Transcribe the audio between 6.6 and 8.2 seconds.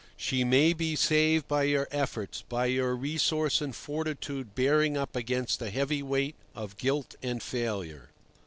guilt and failure.